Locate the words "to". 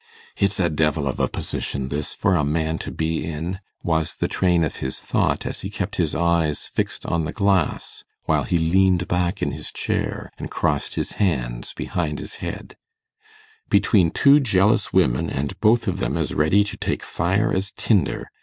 2.79-2.89, 16.63-16.75